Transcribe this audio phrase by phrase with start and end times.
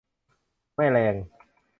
[0.75, 1.15] แม่แรง